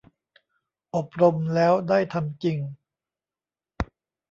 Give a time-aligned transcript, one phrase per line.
[0.95, 2.57] อบรมแล้วได้ทำจริง